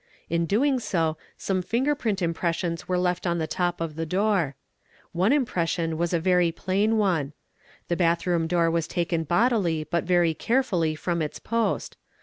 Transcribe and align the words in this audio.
In 0.31 0.47
doing 0.47 0.79
so 0.79 1.15
some 1.37 1.61
finger 1.61 1.93
print 1.93 2.23
impressions 2.23 2.87
were 2.87 2.97
left 2.97 3.27
on 3.27 3.37
the 3.37 3.45
top 3.45 3.79
of 3.79 3.95
the 3.95 4.05
door. 4.07 4.55
One 5.11 5.31
impression 5.31 5.95
was 5.95 6.11
a 6.11 6.19
very 6.19 6.51
plain 6.51 6.97
one. 6.97 7.33
The 7.87 7.95
bathroom 7.95 8.47
door 8.47 8.71
was 8.71 8.87
taken 8.87 9.25
bodily 9.25 9.83
but 9.83 10.03
very 10.03 10.33
carefully 10.33 10.95
from 10.95 11.21
its 11.21 11.37
post. 11.37 11.97